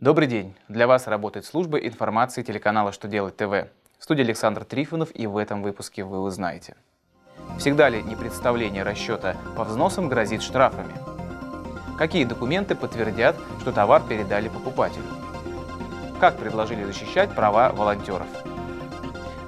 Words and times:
Добрый 0.00 0.28
день! 0.28 0.54
Для 0.68 0.86
вас 0.86 1.08
работает 1.08 1.44
служба 1.44 1.76
информации 1.76 2.44
телеканала 2.44 2.92
«Что 2.92 3.08
делать 3.08 3.36
ТВ». 3.36 3.66
В 3.98 4.04
студии 4.04 4.22
Александр 4.22 4.64
Трифонов 4.64 5.10
и 5.12 5.26
в 5.26 5.36
этом 5.36 5.60
выпуске 5.60 6.04
вы 6.04 6.20
узнаете. 6.20 6.76
Всегда 7.58 7.88
ли 7.88 8.00
непредставление 8.00 8.84
расчета 8.84 9.36
по 9.56 9.64
взносам 9.64 10.08
грозит 10.08 10.42
штрафами? 10.42 10.94
Какие 11.98 12.24
документы 12.26 12.76
подтвердят, 12.76 13.34
что 13.60 13.72
товар 13.72 14.00
передали 14.08 14.48
покупателю? 14.48 15.02
Как 16.20 16.38
предложили 16.38 16.84
защищать 16.84 17.34
права 17.34 17.72
волонтеров? 17.72 18.28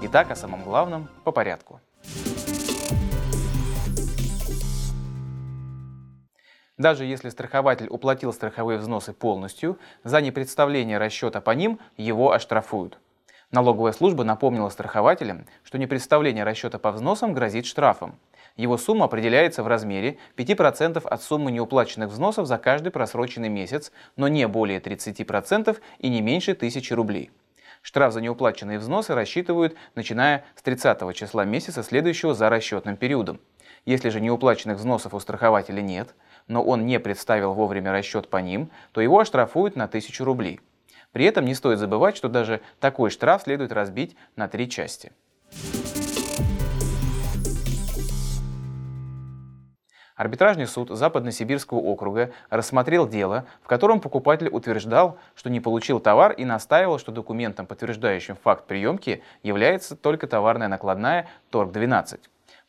Итак, 0.03 0.33
о 0.33 0.35
самом 0.35 0.65
главном 0.65 1.07
по 1.23 1.31
порядку. 1.31 1.81
Даже 6.81 7.05
если 7.05 7.29
страхователь 7.29 7.89
уплатил 7.91 8.33
страховые 8.33 8.79
взносы 8.79 9.13
полностью, 9.13 9.79
за 10.03 10.23
непредставление 10.23 10.97
расчета 10.97 11.43
по 11.43 11.51
ним 11.51 11.79
его 11.99 12.33
оштрафуют. 12.33 12.99
Налоговая 13.51 13.93
служба 13.93 14.25
напомнила 14.25 14.71
страхователям, 14.71 15.45
что 15.63 15.77
непредставление 15.77 16.43
расчета 16.43 16.79
по 16.79 16.91
взносам 16.91 17.35
грозит 17.35 17.67
штрафом. 17.67 18.19
Его 18.57 18.79
сумма 18.79 19.05
определяется 19.05 19.63
в 19.63 19.67
размере 19.67 20.17
5% 20.39 21.07
от 21.07 21.23
суммы 21.23 21.53
неуплаченных 21.53 22.09
взносов 22.09 22.47
за 22.47 22.57
каждый 22.57 22.91
просроченный 22.91 23.51
месяц, 23.51 23.93
но 24.17 24.29
не 24.29 24.49
более 24.49 24.81
30% 24.81 25.77
и 25.99 26.09
не 26.09 26.23
меньше 26.23 26.53
1000 26.53 26.97
рублей. 26.97 27.31
Штраф 27.83 28.15
за 28.15 28.23
неуплаченные 28.23 28.79
взносы 28.79 29.15
рассчитывают, 29.15 29.77
начиная 29.95 30.47
с 30.57 30.63
30 30.63 31.15
числа 31.15 31.45
месяца, 31.45 31.83
следующего 31.83 32.33
за 32.33 32.49
расчетным 32.49 32.97
периодом. 32.97 33.39
Если 33.85 34.09
же 34.09 34.21
неуплаченных 34.21 34.79
взносов 34.79 35.15
у 35.15 35.21
страхователя 35.21 35.81
нет– 35.81 36.15
но 36.51 36.63
он 36.63 36.85
не 36.85 36.99
представил 36.99 37.55
вовремя 37.55 37.93
расчет 37.93 38.29
по 38.29 38.39
ним, 38.39 38.71
то 38.93 39.01
его 39.01 39.21
оштрафуют 39.21 39.77
на 39.77 39.85
1000 39.85 40.25
рублей. 40.25 40.61
При 41.13 41.25
этом 41.25 41.45
не 41.45 41.55
стоит 41.55 41.79
забывать, 41.79 42.17
что 42.17 42.29
даже 42.29 42.61
такой 42.81 43.11
штраф 43.11 43.43
следует 43.43 43.73
разбить 43.73 44.17
на 44.37 44.49
три 44.49 44.69
части. 44.69 45.13
Арбитражный 50.17 50.67
суд 50.67 50.91
Западно-Сибирского 50.91 51.79
округа 51.79 52.33
рассмотрел 52.51 53.09
дело, 53.09 53.47
в 53.63 53.69
котором 53.69 54.01
покупатель 54.01 54.49
утверждал, 54.49 55.19
что 55.35 55.49
не 55.49 55.61
получил 55.61 55.99
товар 55.99 56.33
и 56.33 56.45
настаивал, 56.45 56.99
что 56.99 57.11
документом, 57.11 57.65
подтверждающим 57.65 58.37
факт 58.37 58.67
приемки, 58.67 59.23
является 59.43 59.97
только 59.97 60.27
товарная 60.27 60.69
накладная 60.69 61.29
торг-12. 61.51 62.21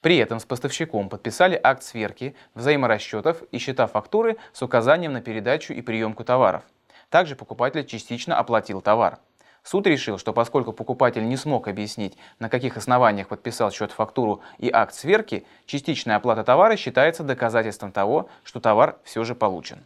При 0.01 0.17
этом 0.17 0.39
с 0.39 0.45
поставщиком 0.45 1.09
подписали 1.09 1.59
акт 1.61 1.83
сверки, 1.83 2.35
взаиморасчетов 2.55 3.43
и 3.51 3.59
счета 3.59 3.85
фактуры 3.85 4.37
с 4.51 4.61
указанием 4.63 5.13
на 5.13 5.21
передачу 5.21 5.73
и 5.73 5.81
приемку 5.81 6.23
товаров. 6.23 6.63
Также 7.09 7.35
покупатель 7.35 7.85
частично 7.85 8.37
оплатил 8.37 8.81
товар. 8.81 9.19
Суд 9.63 9.85
решил, 9.85 10.17
что 10.17 10.33
поскольку 10.33 10.73
покупатель 10.73 11.27
не 11.27 11.37
смог 11.37 11.67
объяснить, 11.67 12.17
на 12.39 12.49
каких 12.49 12.77
основаниях 12.77 13.27
подписал 13.27 13.71
счет-фактуру 13.71 14.41
и 14.57 14.71
акт 14.71 14.95
сверки, 14.95 15.45
частичная 15.67 16.15
оплата 16.15 16.43
товара 16.43 16.75
считается 16.77 17.23
доказательством 17.23 17.91
того, 17.91 18.27
что 18.43 18.59
товар 18.59 18.97
все 19.03 19.23
же 19.23 19.35
получен. 19.35 19.85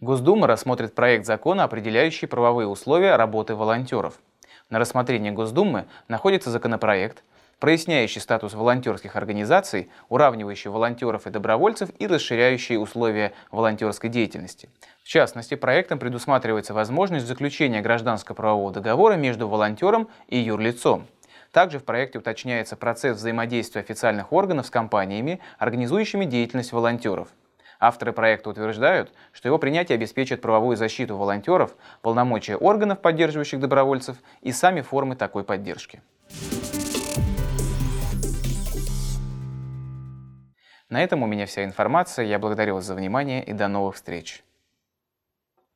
Госдума 0.00 0.46
рассмотрит 0.46 0.94
проект 0.94 1.24
закона, 1.24 1.64
определяющий 1.64 2.26
правовые 2.26 2.68
условия 2.68 3.16
работы 3.16 3.54
волонтеров. 3.54 4.20
На 4.68 4.80
рассмотрении 4.80 5.30
Госдумы 5.30 5.86
находится 6.08 6.50
законопроект, 6.50 7.22
проясняющий 7.60 8.20
статус 8.20 8.54
волонтерских 8.54 9.14
организаций, 9.14 9.88
уравнивающий 10.08 10.70
волонтеров 10.70 11.28
и 11.28 11.30
добровольцев 11.30 11.90
и 12.00 12.06
расширяющий 12.08 12.76
условия 12.76 13.32
волонтерской 13.52 14.10
деятельности. 14.10 14.68
В 15.04 15.08
частности, 15.08 15.54
проектом 15.54 16.00
предусматривается 16.00 16.74
возможность 16.74 17.26
заключения 17.26 17.80
гражданско-правового 17.80 18.72
договора 18.72 19.14
между 19.14 19.46
волонтером 19.48 20.08
и 20.26 20.38
юрлицом. 20.38 21.06
Также 21.52 21.78
в 21.78 21.84
проекте 21.84 22.18
уточняется 22.18 22.74
процесс 22.74 23.18
взаимодействия 23.18 23.82
официальных 23.82 24.32
органов 24.32 24.66
с 24.66 24.70
компаниями, 24.70 25.40
организующими 25.58 26.24
деятельность 26.24 26.72
волонтеров. 26.72 27.28
Авторы 27.78 28.12
проекта 28.12 28.50
утверждают, 28.50 29.12
что 29.32 29.48
его 29.48 29.58
принятие 29.58 29.96
обеспечит 29.96 30.40
правовую 30.40 30.76
защиту 30.76 31.16
волонтеров, 31.16 31.76
полномочия 32.02 32.56
органов, 32.56 33.00
поддерживающих 33.00 33.60
добровольцев, 33.60 34.16
и 34.40 34.52
сами 34.52 34.80
формы 34.80 35.16
такой 35.16 35.44
поддержки. 35.44 36.00
На 40.88 41.02
этом 41.02 41.22
у 41.22 41.26
меня 41.26 41.46
вся 41.46 41.64
информация. 41.64 42.24
Я 42.24 42.38
благодарю 42.38 42.76
вас 42.76 42.84
за 42.84 42.94
внимание 42.94 43.42
и 43.42 43.52
до 43.52 43.66
новых 43.66 43.96
встреч. 43.96 44.44